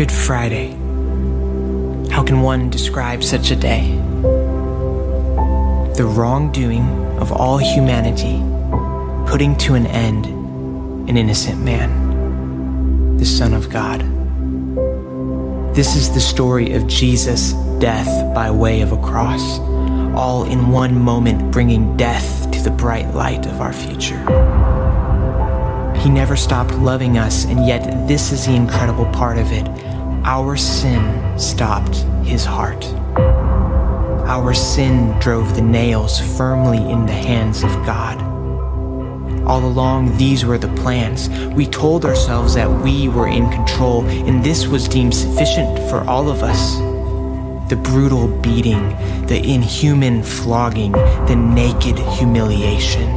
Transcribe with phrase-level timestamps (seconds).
[0.00, 0.70] Good Friday.
[2.10, 3.94] How can one describe such a day?
[5.94, 6.88] The wrongdoing
[7.18, 8.42] of all humanity,
[9.30, 10.24] putting to an end
[11.10, 14.00] an innocent man, the Son of God.
[15.74, 19.58] This is the story of Jesus' death by way of a cross,
[20.16, 24.16] all in one moment bringing death to the bright light of our future.
[25.98, 29.68] He never stopped loving us, and yet this is the incredible part of it.
[30.24, 32.84] Our sin stopped his heart.
[34.28, 38.20] Our sin drove the nails firmly in the hands of God.
[39.46, 41.30] All along, these were the plans.
[41.54, 46.28] We told ourselves that we were in control, and this was deemed sufficient for all
[46.28, 46.76] of us.
[47.70, 48.90] The brutal beating,
[49.26, 53.08] the inhuman flogging, the naked humiliation.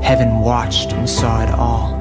[0.00, 1.92] Heaven watched and saw it all.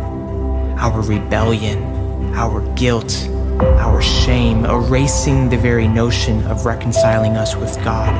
[0.78, 3.28] Our rebellion, our guilt,
[3.62, 8.14] our shame, erasing the very notion of reconciling us with God,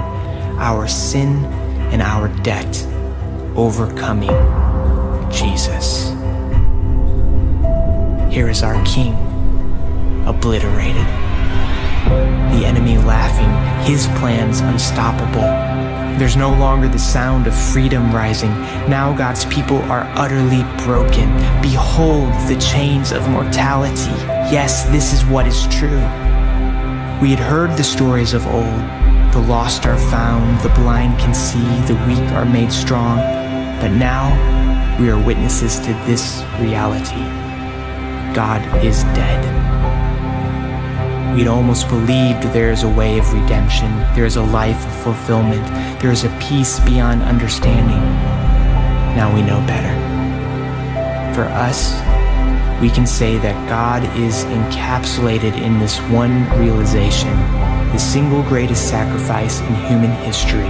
[0.60, 1.46] our sin
[1.92, 2.86] and our debt,
[3.56, 4.30] overcoming
[5.32, 6.10] Jesus.
[8.34, 9.14] Here is our King,
[10.28, 11.06] obliterated.
[12.54, 13.52] The enemy laughing,
[13.86, 15.68] his plans unstoppable
[16.18, 18.50] there's no longer the sound of freedom rising.
[18.90, 21.32] Now God's people are utterly broken.
[21.62, 24.37] Behold the chains of mortality.
[24.50, 26.00] Yes, this is what is true.
[27.22, 28.82] We had heard the stories of old.
[29.34, 33.18] The lost are found, the blind can see, the weak are made strong.
[33.82, 34.32] But now
[35.02, 37.26] we are witnesses to this reality.
[38.34, 39.44] God is dead.
[41.36, 45.68] We'd almost believed there is a way of redemption, there is a life of fulfillment,
[46.02, 48.00] there is a peace beyond understanding.
[49.14, 49.94] Now we know better.
[51.36, 52.00] For us,
[52.82, 57.36] we can say that God is encapsulated in this one realization
[57.92, 60.70] the single greatest sacrifice in human history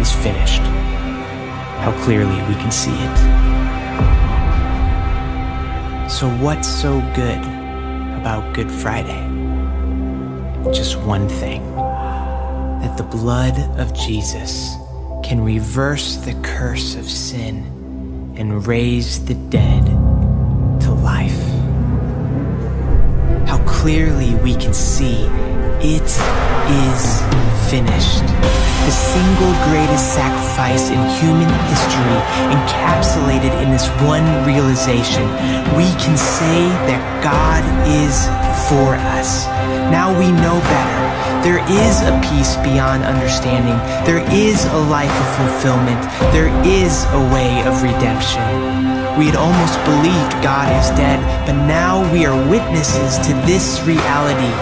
[0.00, 0.62] is finished.
[1.82, 3.16] How clearly we can see it.
[6.10, 7.40] So, what's so good
[8.20, 9.36] about Good Friday?
[10.72, 14.74] just one thing that the blood of Jesus
[15.22, 19.75] can reverse the curse of sin and raise the dead
[23.86, 25.30] clearly we can see
[25.78, 26.10] it
[26.90, 27.02] is
[27.70, 28.26] finished.
[28.82, 32.18] The single greatest sacrifice in human history
[32.50, 35.22] encapsulated in this one realization.
[35.78, 38.26] We can say that God is
[38.66, 39.46] for us.
[39.94, 41.06] Now we know better.
[41.46, 43.78] There is a peace beyond understanding.
[44.02, 46.02] There is a life of fulfillment.
[46.34, 48.85] There is a way of redemption.
[49.16, 51.16] We had almost believed God is dead,
[51.46, 54.52] but now we are witnesses to this reality.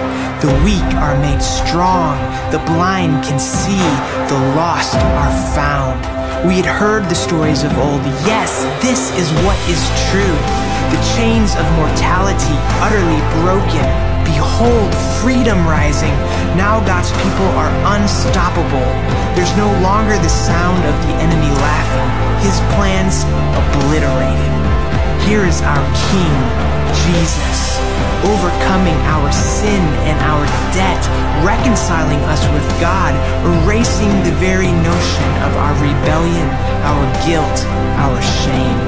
[0.47, 2.15] The weak are made strong,
[2.53, 3.83] the blind can see,
[4.31, 5.99] the lost are found.
[6.47, 8.03] We had heard the stories of old.
[8.23, 9.83] Yes, this is what is
[10.15, 10.39] true.
[10.95, 14.14] The chains of mortality utterly broken.
[14.25, 14.91] Behold,
[15.21, 16.13] freedom rising.
[16.57, 18.89] Now God's people are unstoppable.
[19.37, 22.09] There's no longer the sound of the enemy laughing,
[22.45, 23.27] his plans
[23.57, 24.53] obliterated.
[25.27, 26.35] Here is our King,
[27.09, 27.81] Jesus,
[28.29, 30.45] overcoming our sin and our
[30.77, 31.01] debt,
[31.43, 33.17] reconciling us with God,
[33.65, 36.47] erasing the very notion of our rebellion,
[36.85, 37.59] our guilt,
[38.05, 38.79] our shame.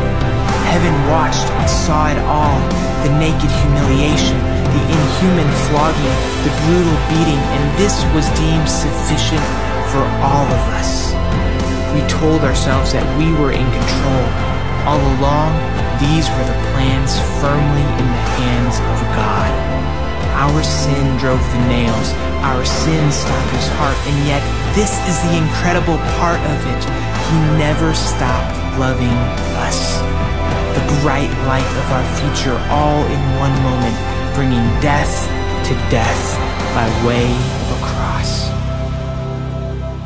[0.69, 2.61] Heaven watched and saw it all
[3.03, 4.37] the naked humiliation,
[4.77, 9.41] the inhuman flogging, the brutal beating, and this was deemed sufficient
[9.89, 11.17] for all of us.
[11.97, 14.25] We told ourselves that we were in control.
[14.85, 15.57] All along,
[15.97, 19.49] these were the plans firmly in the hands of God.
[20.45, 22.13] Our sin drove the nails,
[22.45, 24.45] our sin stopped his heart, and yet
[24.77, 26.83] this is the incredible part of it.
[27.33, 29.17] He never stopped loving
[29.65, 29.97] us.
[30.77, 35.27] The bright light of our future all in one moment, bringing death
[35.67, 36.37] to death
[36.75, 38.51] by way of a cross.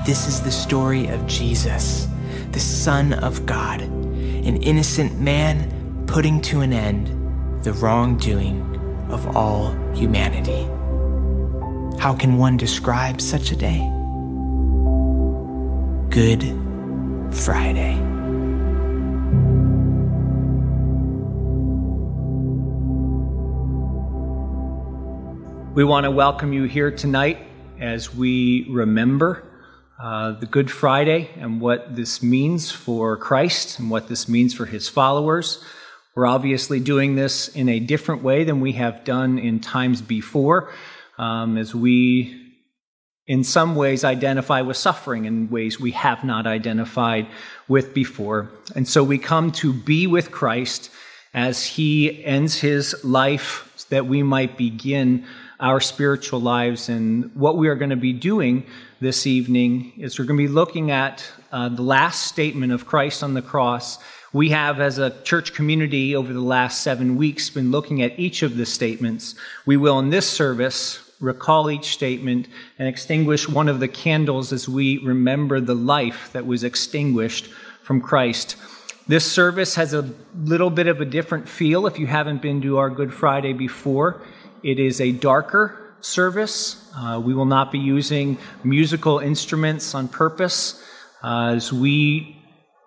[0.07, 2.07] This is the story of Jesus,
[2.53, 7.09] the Son of God, an innocent man putting to an end
[7.65, 8.63] the wrongdoing
[9.11, 10.63] of all humanity.
[12.01, 13.81] How can one describe such a day?
[16.09, 16.45] Good
[17.35, 18.10] Friday.
[25.73, 27.39] We want to welcome you here tonight
[27.79, 29.45] as we remember
[30.03, 34.67] uh, the Good Friday and what this means for Christ and what this means for
[34.67, 35.63] his followers.
[36.17, 40.73] We're obviously doing this in a different way than we have done in times before,
[41.19, 42.53] um, as we,
[43.29, 47.29] in some ways, identify with suffering in ways we have not identified
[47.69, 48.51] with before.
[48.75, 50.91] And so we come to be with Christ
[51.33, 55.27] as he ends his life that we might begin
[55.61, 56.89] our spiritual lives.
[56.89, 58.67] And what we are going to be doing
[59.01, 63.23] this evening is we're going to be looking at uh, the last statement of Christ
[63.23, 63.99] on the cross
[64.33, 68.45] we have, as a church community, over the last seven weeks, been looking at each
[68.45, 69.35] of the statements.
[69.67, 72.47] We will, in this service, recall each statement
[72.79, 77.49] and extinguish one of the candles as we remember the life that was extinguished
[77.83, 78.55] from Christ.
[79.09, 80.09] This service has a
[80.45, 84.23] little bit of a different feel if you haven't been to our Good Friday before.
[84.63, 86.91] It is a darker service.
[86.95, 90.83] Uh, we will not be using musical instruments on purpose
[91.23, 92.37] uh, as we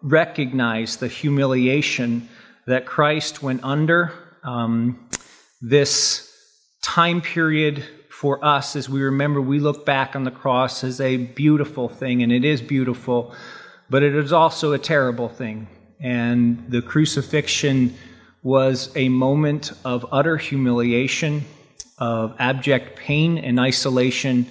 [0.01, 2.29] recognize the humiliation
[2.67, 4.13] that Christ went under.
[4.43, 5.09] Um,
[5.61, 6.31] this
[6.81, 11.17] time period for us, as we remember, we look back on the cross as a
[11.17, 13.33] beautiful thing, and it is beautiful,
[13.89, 15.67] but it is also a terrible thing.
[15.99, 17.95] And the crucifixion
[18.43, 21.45] was a moment of utter humiliation,
[22.03, 24.45] of abject pain and isolation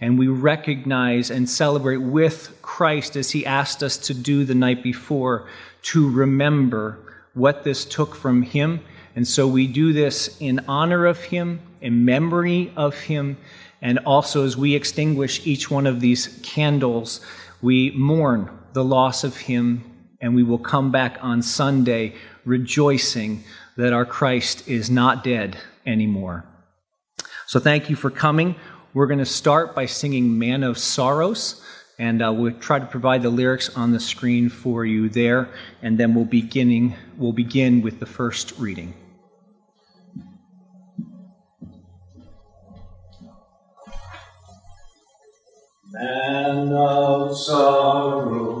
[0.00, 4.82] and we recognize and celebrate with Christ as he asked us to do the night
[4.82, 5.46] before
[5.82, 6.98] to remember
[7.34, 8.80] what this took from him.
[9.14, 13.36] And so we do this in honor of him, in memory of him,
[13.82, 17.20] and also as we extinguish each one of these candles,
[17.60, 19.84] we mourn the loss of him,
[20.22, 22.14] and we will come back on Sunday
[22.46, 23.44] rejoicing
[23.76, 26.46] that our Christ is not dead anymore.
[27.54, 28.56] So thank you for coming.
[28.94, 31.64] We're going to start by singing Man of Sorrows,
[32.00, 35.48] and uh, we'll try to provide the lyrics on the screen for you there,
[35.80, 38.92] and then we'll, beginning, we'll begin with the first reading.
[45.92, 48.53] Man of sorrows,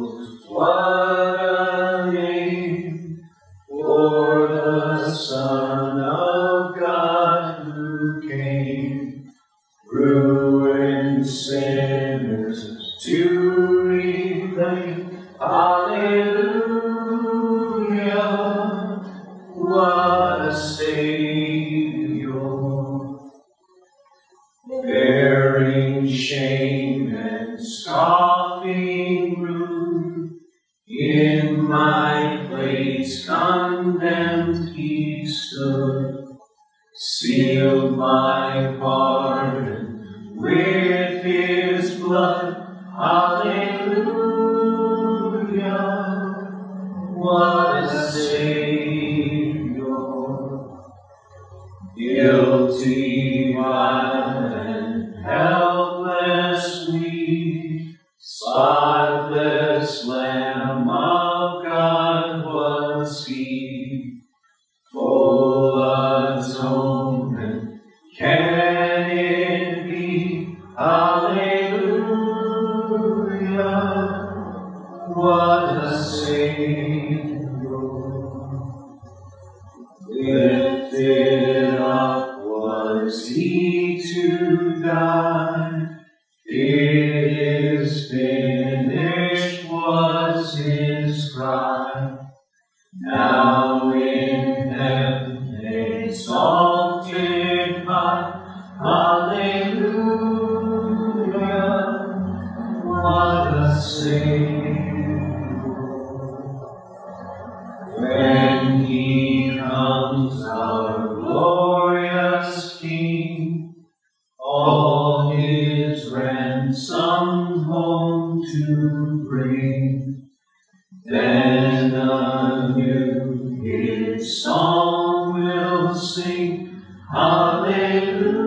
[124.24, 126.82] song will sing.
[127.12, 128.44] Hallelujah.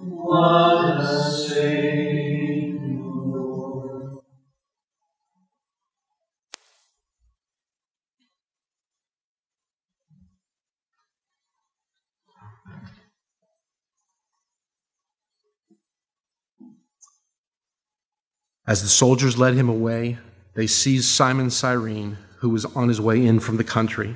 [0.00, 2.14] What a Savior.
[18.66, 20.18] As the soldiers led him away,
[20.54, 24.14] they seized Simon Cyrene, who was on his way in from the country,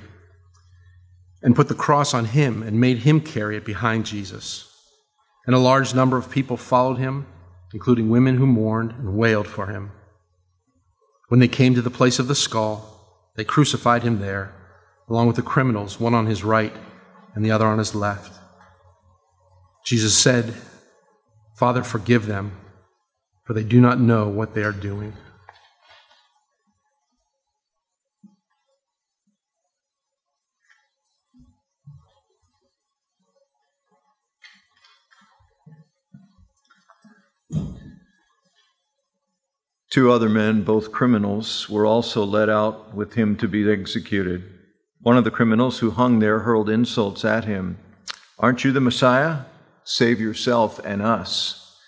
[1.42, 4.70] and put the cross on him and made him carry it behind Jesus.
[5.46, 7.24] And a large number of people followed him,
[7.72, 9.92] including women who mourned and wailed for him.
[11.28, 12.98] When they came to the place of the skull,
[13.38, 14.52] They crucified him there,
[15.08, 16.72] along with the criminals, one on his right
[17.36, 18.36] and the other on his left.
[19.84, 20.54] Jesus said,
[21.54, 22.50] Father, forgive them,
[23.44, 25.12] for they do not know what they are doing.
[39.98, 44.44] Two other men, both criminals, were also led out with him to be executed.
[45.00, 47.78] One of the criminals who hung there hurled insults at him.
[48.38, 49.46] Aren't you the Messiah?
[49.82, 51.80] Save yourself and us.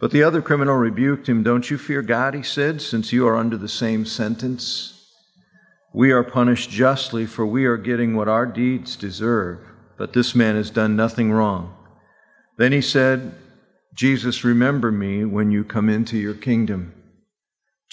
[0.00, 1.42] But the other criminal rebuked him.
[1.42, 5.06] Don't you fear God, he said, since you are under the same sentence?
[5.92, 9.58] We are punished justly, for we are getting what our deeds deserve.
[9.98, 11.76] But this man has done nothing wrong.
[12.56, 13.34] Then he said,
[13.92, 16.94] Jesus, remember me when you come into your kingdom.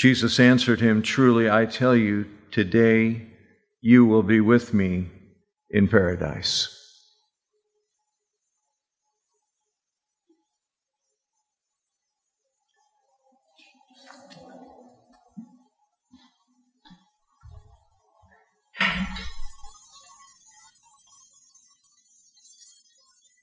[0.01, 3.27] Jesus answered him, Truly I tell you, today
[3.81, 5.10] you will be with me
[5.70, 6.75] in paradise.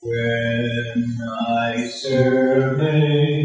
[0.02, 3.37] When I survey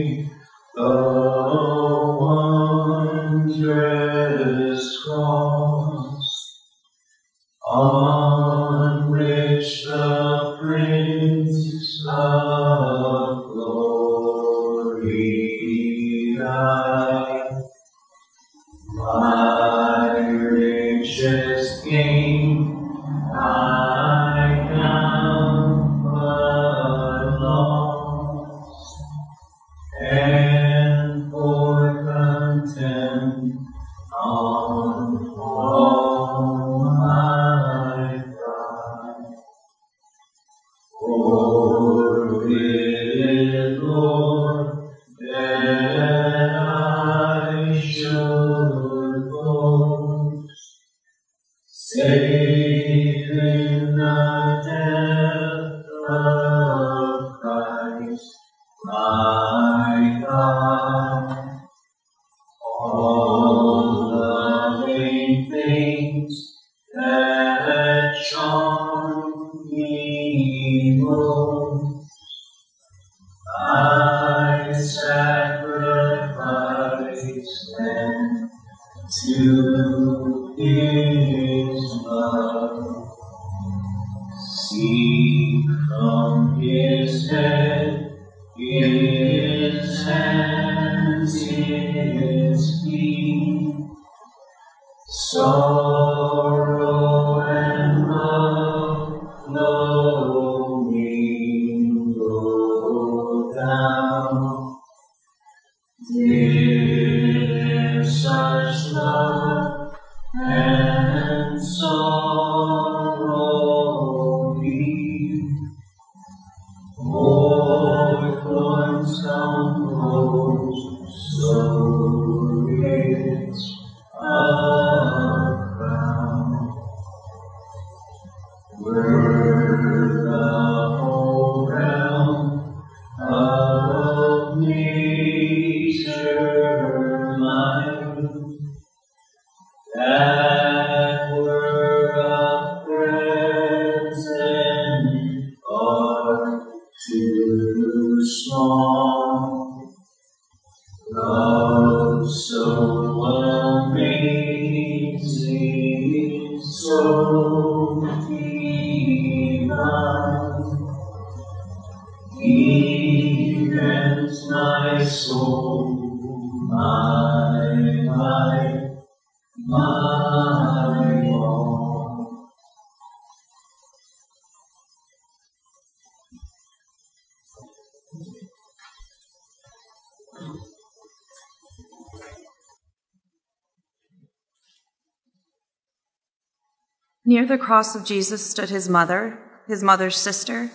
[187.25, 190.71] Near the cross of Jesus stood his mother, his mother's sister,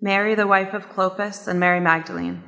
[0.00, 2.42] Mary, the wife of Clopas, and Mary Magdalene.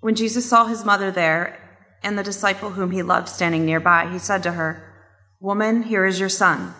[0.00, 1.58] When Jesus saw his mother there
[2.02, 4.84] and the disciple whom he loved standing nearby, he said to her,
[5.40, 6.74] Woman, here is your son.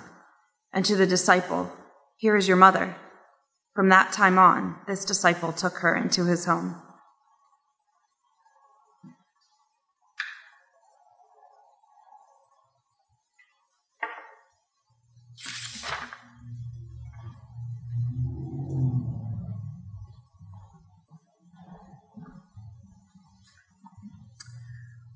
[0.72, 1.72] And to the disciple,
[2.16, 2.94] Here is your mother.
[3.74, 6.82] From that time on, this disciple took her into his home.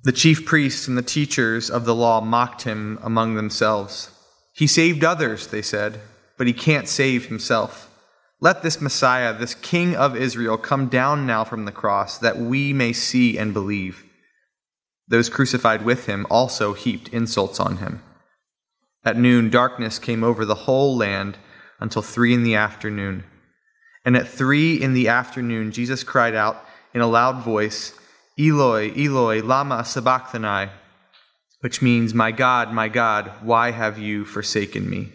[0.04, 4.10] The chief priests and the teachers of the law mocked him among themselves.
[4.52, 6.00] He saved others, they said,
[6.36, 7.88] but he can't save himself.
[8.40, 12.72] Let this Messiah, this King of Israel, come down now from the cross, that we
[12.72, 14.04] may see and believe.
[15.06, 18.02] Those crucified with him also heaped insults on him.
[19.04, 21.38] At noon, darkness came over the whole land
[21.78, 23.22] until three in the afternoon.
[24.04, 27.94] And at three in the afternoon, Jesus cried out in a loud voice,
[28.42, 30.68] Eloi, Eloi, Lama Sabachthani,
[31.60, 35.12] which means, My God, my God, why have you forsaken me?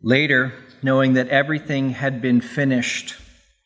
[0.00, 3.16] Later, knowing that everything had been finished,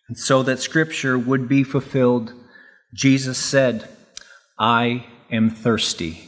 [0.08, 2.32] and so that Scripture would be fulfilled,
[2.94, 3.88] Jesus said,
[4.58, 6.27] I am thirsty.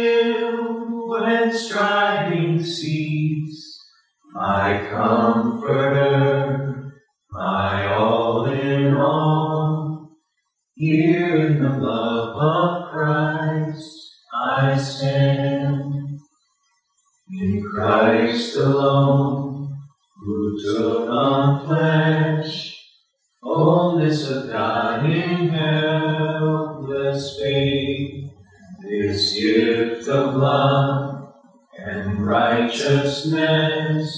[1.53, 3.77] striving cease,
[4.33, 6.93] my comforter,
[7.31, 10.11] my all in all,
[10.75, 16.19] here in the love of Christ I stand.
[17.33, 19.73] In Christ alone,
[20.21, 22.77] who took on flesh,
[23.41, 28.29] fullness of God in helpless faith,
[28.81, 31.10] this gift of love
[32.25, 34.11] righteousness,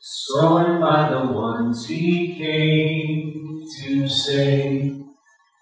[0.00, 5.02] scorned by the ones he came to save.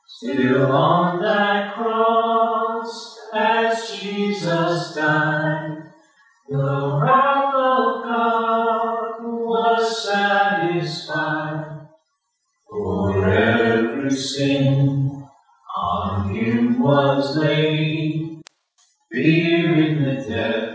[0.06, 5.90] Still on that cross, as Jesus died,
[6.48, 11.88] the wrath of God was satisfied.
[12.68, 15.24] For every sin
[15.76, 18.40] on him was laid.
[19.10, 20.71] Fearing the death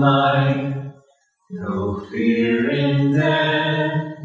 [0.00, 0.74] life,
[1.50, 4.16] no fear in death.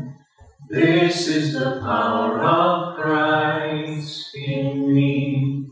[0.69, 5.67] This is the power of Christ in me.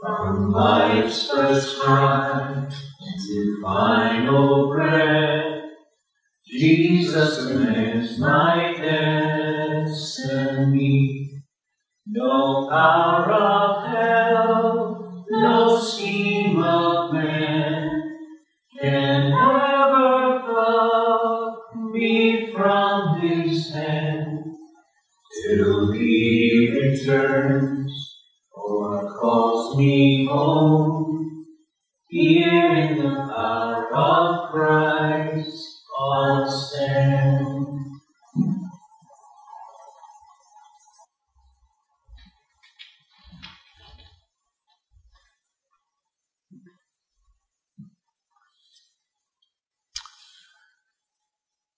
[0.00, 5.62] From life's first cry to final breath,
[6.46, 8.74] Jesus commands my
[9.86, 11.42] destiny.
[12.06, 13.73] No power of
[27.06, 28.20] returns
[28.56, 31.46] oh, or calls me home.
[32.08, 37.66] Here in the power of Christ I'll stand.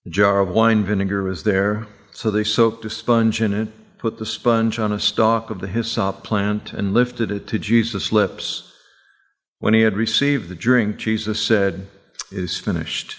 [0.05, 3.69] A jar of wine vinegar was there, so they soaked a sponge in it,
[4.07, 8.13] put the sponge on a stalk of the hyssop plant, and lifted it to Jesus'
[8.13, 8.73] lips.
[9.59, 11.89] When he had received the drink, Jesus said,
[12.31, 13.17] It is finished.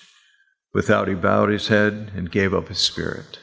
[0.73, 3.37] Without, he bowed his head and gave up his spirit.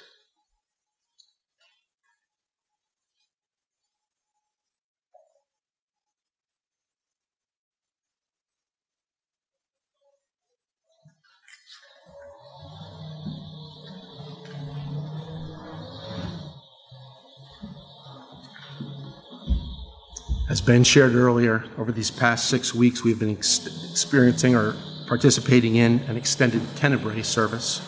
[20.54, 24.76] As Ben shared earlier, over these past six weeks, we've been ex- experiencing or
[25.08, 27.82] participating in an extended tenebrae service.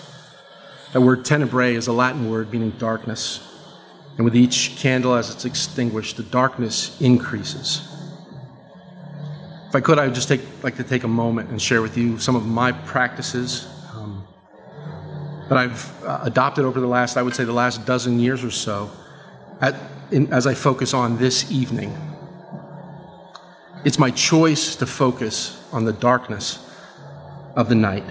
[0.93, 3.39] That word tenebrae is a Latin word meaning darkness.
[4.17, 7.89] And with each candle as it's extinguished, the darkness increases.
[9.69, 11.97] If I could, I would just take, like to take a moment and share with
[11.97, 14.27] you some of my practices um,
[15.49, 18.51] that I've uh, adopted over the last, I would say, the last dozen years or
[18.51, 18.91] so,
[19.61, 19.77] at,
[20.11, 21.97] in, as I focus on this evening.
[23.87, 26.59] It's my choice to focus on the darkness
[27.55, 28.03] of the night.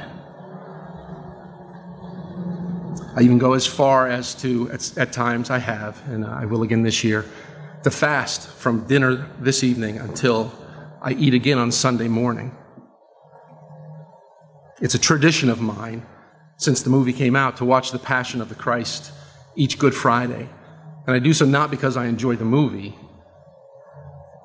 [3.13, 6.63] I even go as far as to, at, at times I have, and I will
[6.63, 7.25] again this year,
[7.83, 10.53] to fast from dinner this evening until
[11.01, 12.55] I eat again on Sunday morning.
[14.81, 16.05] It's a tradition of mine
[16.55, 19.11] since the movie came out to watch The Passion of the Christ
[19.57, 20.47] each Good Friday.
[21.05, 22.95] And I do so not because I enjoy the movie,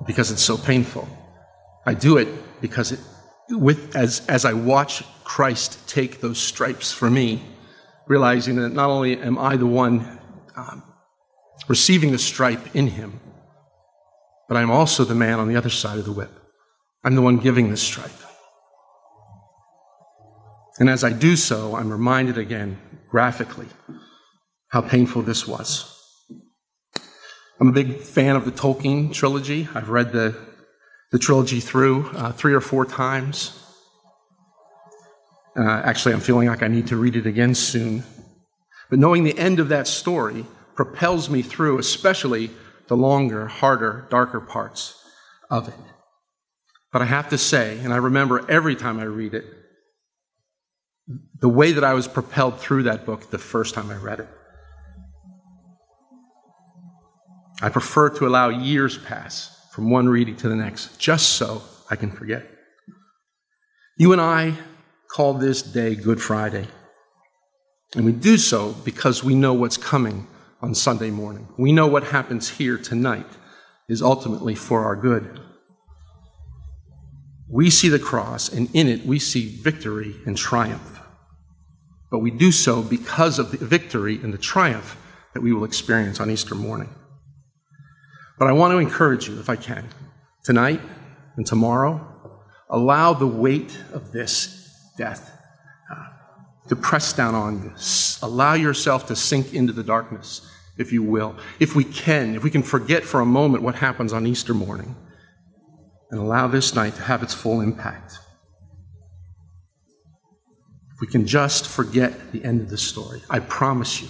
[0.05, 1.07] because it's so painful.
[1.85, 2.27] I do it
[2.61, 2.99] because it,
[3.49, 7.43] with, as, as I watch Christ take those stripes for me,
[8.07, 10.19] realizing that not only am I the one
[10.55, 10.83] um,
[11.67, 13.19] receiving the stripe in him,
[14.47, 16.31] but I'm also the man on the other side of the whip.
[17.03, 18.11] I'm the one giving the stripe.
[20.79, 23.67] And as I do so, I'm reminded again, graphically,
[24.69, 25.97] how painful this was.
[27.59, 29.67] I'm a big fan of the Tolkien trilogy.
[29.75, 30.35] I've read the,
[31.11, 33.57] the trilogy through uh, three or four times.
[35.57, 38.03] Uh, actually, I'm feeling like I need to read it again soon.
[38.89, 40.45] But knowing the end of that story
[40.75, 42.49] propels me through, especially
[42.87, 45.01] the longer, harder, darker parts
[45.49, 45.73] of it.
[46.93, 49.45] But I have to say, and I remember every time I read it,
[51.39, 54.27] the way that I was propelled through that book the first time I read it.
[57.61, 61.95] I prefer to allow years pass from one reading to the next, just so I
[61.95, 62.45] can forget.
[63.97, 64.55] You and I
[65.07, 66.67] call this day Good Friday.
[67.95, 70.27] And we do so because we know what's coming
[70.61, 71.47] on Sunday morning.
[71.57, 73.27] We know what happens here tonight
[73.89, 75.39] is ultimately for our good.
[77.49, 81.01] We see the cross, and in it we see victory and triumph.
[82.09, 84.97] But we do so because of the victory and the triumph
[85.33, 86.93] that we will experience on Easter morning.
[88.41, 89.87] But I want to encourage you, if I can,
[90.43, 90.81] tonight
[91.35, 92.03] and tomorrow,
[92.71, 95.31] allow the weight of this death
[95.91, 96.05] uh,
[96.67, 97.71] to press down on you.
[98.23, 100.41] Allow yourself to sink into the darkness,
[100.75, 101.35] if you will.
[101.59, 104.95] If we can, if we can forget for a moment what happens on Easter morning
[106.09, 108.17] and allow this night to have its full impact.
[110.95, 114.07] If we can just forget the end of the story, I promise you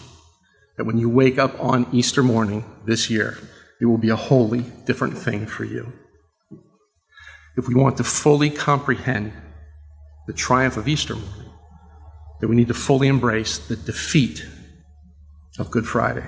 [0.78, 3.38] that when you wake up on Easter morning this year,
[3.82, 5.92] it will be a wholly different thing for you.
[7.58, 9.34] If we want to fully comprehend
[10.28, 11.52] the triumph of Easter morning,
[12.40, 14.46] then we need to fully embrace the defeat
[15.58, 16.26] of Good Friday.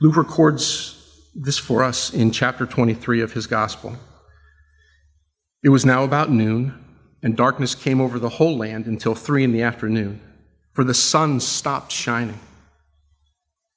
[0.00, 3.96] Luke records this for us in chapter 23 of his gospel.
[5.64, 6.74] It was now about noon,
[7.22, 10.20] and darkness came over the whole land until three in the afternoon,
[10.72, 12.38] for the sun stopped shining.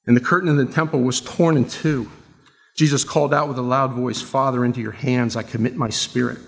[0.08, 2.10] And the curtain in the temple was torn in two.
[2.74, 6.38] Jesus called out with a loud voice, Father, into your hands I commit my spirit.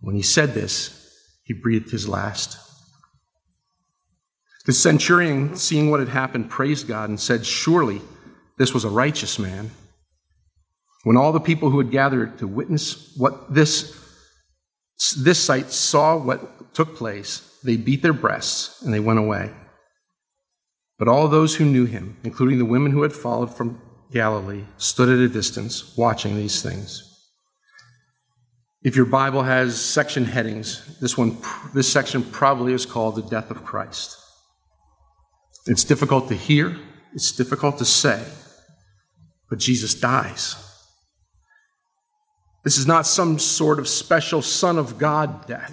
[0.00, 0.94] When he said this,
[1.44, 2.56] he breathed his last.
[4.64, 8.00] The centurion, seeing what had happened, praised God and said, Surely
[8.56, 9.70] this was a righteous man.
[11.04, 13.94] When all the people who had gathered to witness what this,
[15.18, 19.50] this sight saw what took place, they beat their breasts and they went away.
[20.98, 23.80] But all those who knew him, including the women who had followed from
[24.10, 27.04] Galilee, stood at a distance watching these things.
[28.82, 31.36] If your Bible has section headings, this one,
[31.72, 34.16] this section probably is called the death of Christ.
[35.66, 36.76] It's difficult to hear,
[37.12, 38.24] it's difficult to say,
[39.48, 40.56] but Jesus dies.
[42.64, 45.72] This is not some sort of special Son of God death,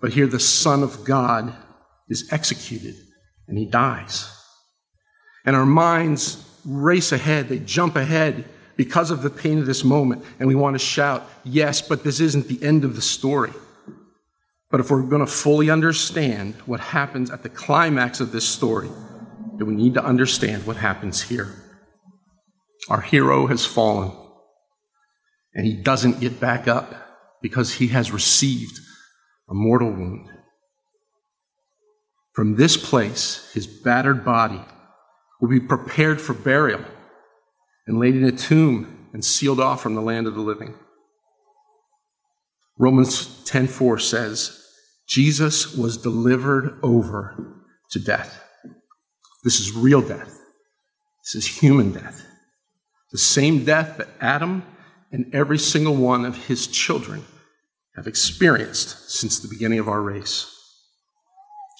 [0.00, 1.54] but here the Son of God
[2.08, 2.96] is executed
[3.52, 4.34] and he dies.
[5.44, 10.24] And our minds race ahead, they jump ahead because of the pain of this moment,
[10.38, 13.52] and we want to shout, Yes, but this isn't the end of the story.
[14.70, 18.88] But if we're going to fully understand what happens at the climax of this story,
[19.58, 21.54] then we need to understand what happens here.
[22.88, 24.12] Our hero has fallen
[25.54, 26.94] and he doesn't get back up
[27.42, 28.80] because he has received
[29.50, 30.31] a mortal wound.
[32.32, 34.60] From this place, his battered body
[35.40, 36.84] will be prepared for burial
[37.86, 40.74] and laid in a tomb and sealed off from the land of the living.
[42.78, 44.58] Romans 10:4 says,
[45.06, 48.42] Jesus was delivered over to death.
[49.44, 50.38] This is real death.
[51.24, 52.24] This is human death.
[53.10, 54.64] The same death that Adam
[55.10, 57.24] and every single one of his children
[57.94, 60.51] have experienced since the beginning of our race.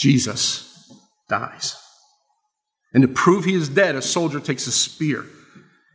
[0.02, 0.92] Jesus
[1.28, 1.76] dies.
[2.92, 5.24] And to prove he is dead, a soldier takes a spear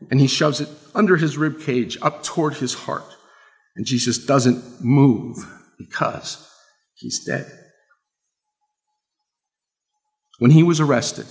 [0.09, 3.17] and he shoves it under his rib cage up toward his heart.
[3.75, 5.37] And Jesus doesn't move
[5.77, 6.49] because
[6.95, 7.51] he's dead.
[10.39, 11.25] When he was arrested,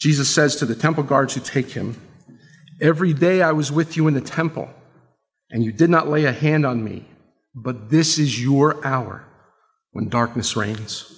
[0.00, 1.96] Jesus says to the temple guards who take him,
[2.80, 4.68] Every day I was with you in the temple,
[5.50, 7.06] and you did not lay a hand on me,
[7.54, 9.24] but this is your hour
[9.92, 11.15] when darkness reigns.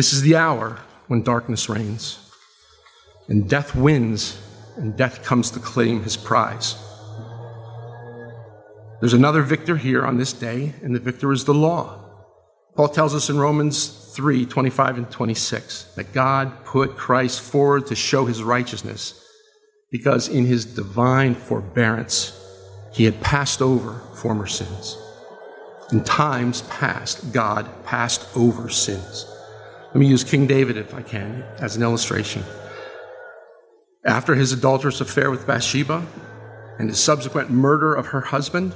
[0.00, 2.18] This is the hour when darkness reigns,
[3.28, 4.40] and death wins,
[4.76, 6.74] and death comes to claim his prize.
[9.00, 12.02] There's another victor here on this day, and the victor is the law.
[12.76, 17.94] Paul tells us in Romans 3 25 and 26 that God put Christ forward to
[17.94, 19.22] show his righteousness
[19.90, 22.32] because in his divine forbearance
[22.90, 24.96] he had passed over former sins.
[25.92, 29.29] In times past, God passed over sins.
[29.90, 32.44] Let me use King David, if I can, as an illustration.
[34.04, 36.06] After his adulterous affair with Bathsheba
[36.78, 38.72] and his subsequent murder of her husband,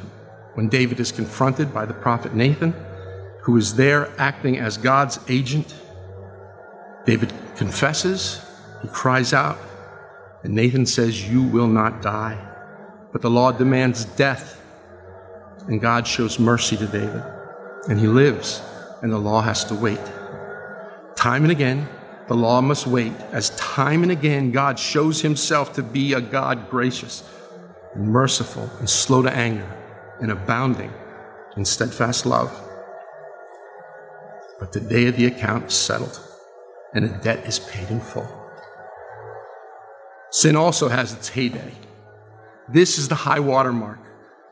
[0.54, 2.74] when David is confronted by the prophet Nathan,
[3.42, 5.72] who is there acting as God's agent,
[7.04, 8.44] David confesses,
[8.82, 9.58] he cries out,
[10.42, 12.38] and Nathan says, You will not die.
[13.12, 14.60] But the law demands death,
[15.68, 17.22] and God shows mercy to David,
[17.88, 18.60] and he lives,
[19.00, 20.00] and the law has to wait.
[21.24, 21.88] Time and again,
[22.28, 26.68] the law must wait, as time and again God shows himself to be a God
[26.68, 27.24] gracious
[27.94, 29.66] and merciful and slow to anger
[30.20, 30.92] and abounding
[31.56, 32.52] in steadfast love.
[34.60, 36.20] But the day of the account is settled,
[36.92, 38.28] and the debt is paid in full.
[40.30, 41.72] Sin also has its heyday.
[42.68, 44.00] This is the high water mark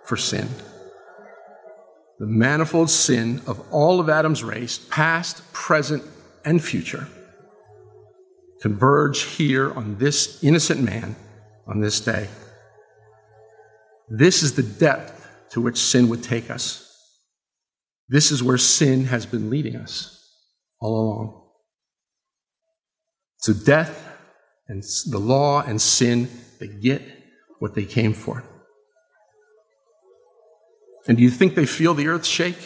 [0.04, 0.48] for sin.
[2.18, 6.02] The manifold sin of all of Adam's race, past, present,
[6.44, 7.08] and future,
[8.60, 11.16] converge here on this innocent man
[11.66, 12.28] on this day.
[14.08, 16.88] This is the depth to which sin would take us.
[18.08, 20.18] This is where sin has been leading us
[20.80, 21.42] all along.
[23.38, 24.06] So, death
[24.68, 26.28] and the law and sin,
[26.60, 27.02] they get
[27.58, 28.44] what they came for.
[31.08, 32.58] And do you think they feel the earth shake?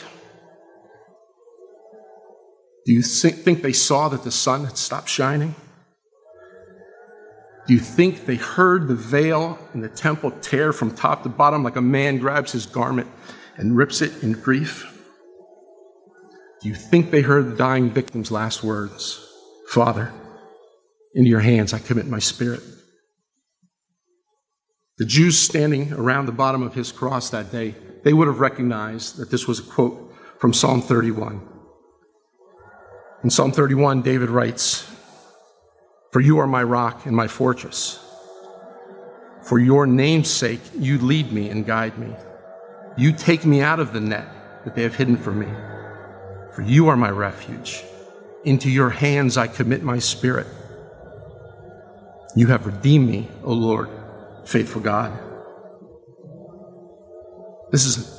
[2.87, 5.57] Do you think they saw that the sun had stopped shining?
[7.67, 11.65] Do you think they heard the veil in the temple tear from top to bottom
[11.65, 13.09] like a man grabs his garment
[13.57, 14.87] and rips it in grief?
[16.63, 19.21] Do you think they heard the dying victim's last words?
[19.69, 20.13] Father,
[21.13, 22.63] into your hands I commit my spirit.
[24.99, 29.17] The Jews standing around the bottom of his cross that day, they would have recognized
[29.17, 31.56] that this was a quote from Psalm 31.
[33.23, 34.89] In Psalm 31, David writes,
[36.13, 37.99] For you are my rock and my fortress.
[39.43, 42.15] For your name's sake, you lead me and guide me.
[42.97, 45.47] You take me out of the net that they have hidden for me.
[46.55, 47.83] For you are my refuge.
[48.45, 50.47] Into your hands I commit my spirit.
[52.35, 53.89] You have redeemed me, O Lord,
[54.45, 55.13] faithful God.
[57.71, 58.16] This is,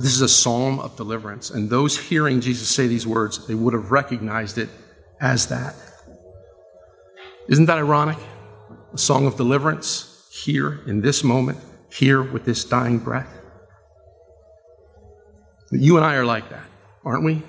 [0.00, 3.74] this is a psalm of deliverance, and those hearing Jesus say these words, they would
[3.74, 4.70] have recognized it
[5.20, 5.74] as that.
[7.48, 8.16] Isn't that ironic?
[8.94, 11.58] A song of deliverance here in this moment,
[11.92, 13.28] here with this dying breath.
[15.70, 16.66] You and I are like that,
[17.04, 17.42] aren't we?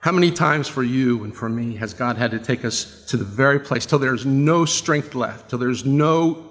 [0.00, 3.16] How many times for you and for me has God had to take us to
[3.16, 6.44] the very place till there's no strength left, till there's no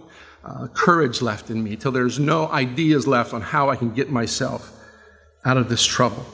[0.43, 4.10] uh, courage left in me, till there's no ideas left on how I can get
[4.10, 4.73] myself
[5.47, 6.25] out of this trouble?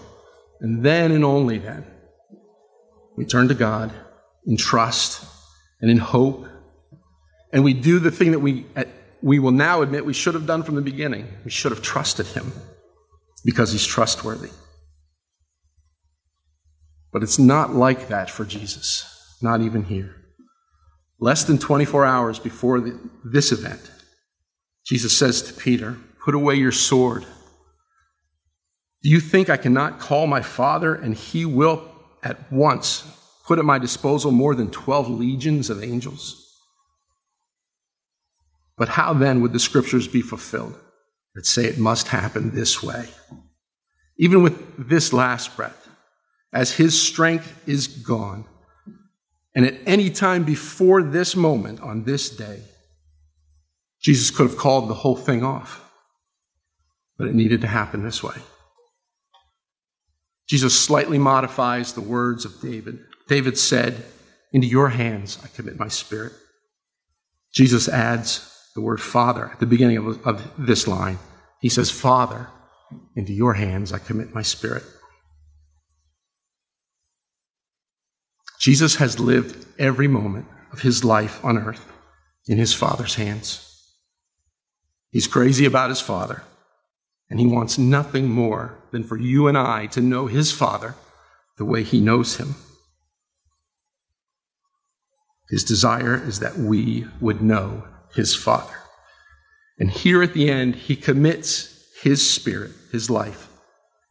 [0.59, 1.85] And then and only then,
[3.15, 3.93] we turn to God
[4.45, 5.23] in trust
[5.79, 6.47] and in hope,
[7.51, 8.65] and we do the thing that we,
[9.21, 11.27] we will now admit we should have done from the beginning.
[11.45, 12.51] We should have trusted Him
[13.45, 14.49] because He's trustworthy.
[17.11, 20.15] But it's not like that for Jesus, not even here.
[21.19, 23.91] Less than 24 hours before the, this event,
[24.83, 27.25] Jesus says to Peter, Put away your sword.
[29.03, 31.83] Do you think I cannot call my Father and he will
[32.23, 33.03] at once
[33.45, 36.39] put at my disposal more than 12 legions of angels?
[38.77, 40.79] But how then would the scriptures be fulfilled
[41.35, 43.09] that say it must happen this way?
[44.17, 45.89] Even with this last breath,
[46.53, 48.45] as his strength is gone.
[49.55, 52.61] And at any time before this moment, on this day,
[54.01, 55.81] Jesus could have called the whole thing off.
[57.17, 58.35] but it needed to happen this way.
[60.47, 62.99] Jesus slightly modifies the words of David.
[63.27, 64.03] David said,
[64.51, 66.33] Into your hands I commit my spirit.
[67.53, 71.19] Jesus adds the word Father at the beginning of, of this line.
[71.61, 72.49] He says, Father,
[73.15, 74.83] into your hands I commit my spirit.
[78.59, 81.91] Jesus has lived every moment of his life on earth
[82.47, 83.69] in his Father's hands.
[85.11, 86.43] He's crazy about his Father,
[87.33, 90.93] and he wants nothing more than for you and I to know his Father
[91.57, 92.53] the way he knows him.
[95.49, 98.75] His desire is that we would know his Father.
[99.79, 103.49] And here at the end, he commits his spirit, his life,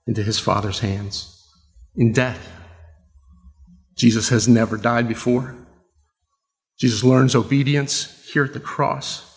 [0.04, 1.48] into his Father's hands
[1.94, 2.50] in death.
[3.96, 5.54] Jesus has never died before.
[6.76, 9.31] Jesus learns obedience here at the cross.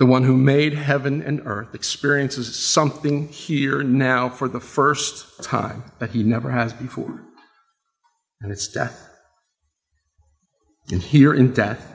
[0.00, 5.84] The one who made heaven and earth experiences something here now for the first time
[5.98, 7.22] that he never has before,
[8.40, 9.10] and it's death.
[10.90, 11.94] And here in death,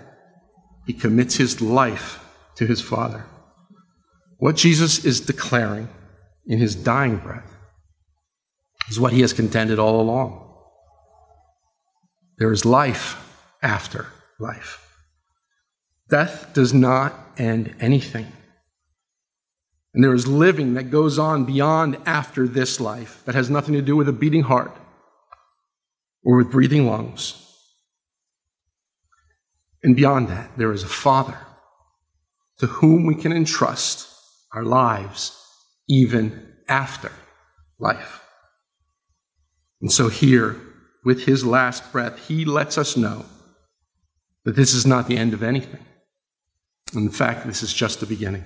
[0.86, 2.24] he commits his life
[2.58, 3.26] to his Father.
[4.38, 5.90] What Jesus is declaring
[6.46, 7.58] in his dying breath
[8.88, 10.48] is what he has contended all along.
[12.38, 13.18] There is life
[13.64, 14.96] after life.
[16.08, 18.32] Death does not end anything.
[19.94, 23.82] And there is living that goes on beyond after this life that has nothing to
[23.82, 24.76] do with a beating heart
[26.24, 27.42] or with breathing lungs.
[29.84, 31.38] And beyond that, there is a Father
[32.58, 34.10] to whom we can entrust
[34.52, 35.42] our lives
[35.88, 37.12] even after
[37.80, 38.22] life.
[39.82, 40.60] And so, here,
[41.04, 43.26] with his last breath, he lets us know
[44.44, 45.86] that this is not the end of anything.
[46.96, 48.46] In fact, this is just the beginning.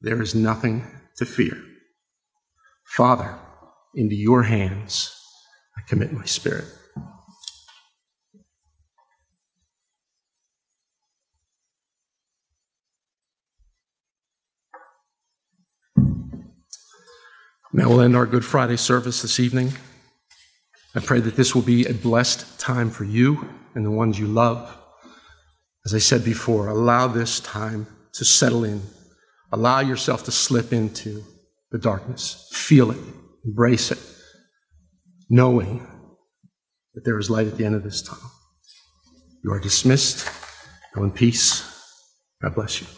[0.00, 1.56] There is nothing to fear.
[2.84, 3.38] Father,
[3.94, 5.12] into your hands
[5.76, 6.66] I commit my spirit.
[17.72, 19.74] Now we'll end our Good Friday service this evening.
[20.94, 24.26] I pray that this will be a blessed time for you and the ones you
[24.26, 24.74] love.
[25.86, 28.82] As I said before, allow this time to settle in.
[29.52, 31.22] Allow yourself to slip into
[31.70, 32.48] the darkness.
[32.52, 32.98] Feel it,
[33.44, 34.00] embrace it,
[35.30, 35.86] knowing
[36.94, 38.32] that there is light at the end of this tunnel.
[39.44, 40.28] You are dismissed.
[40.92, 41.62] Go in peace.
[42.42, 42.88] God bless you.